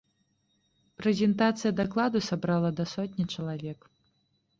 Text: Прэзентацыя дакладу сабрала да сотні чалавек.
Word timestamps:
Прэзентацыя 1.01 1.71
дакладу 1.81 2.21
сабрала 2.29 2.71
да 2.79 2.87
сотні 2.95 3.27
чалавек. 3.37 3.79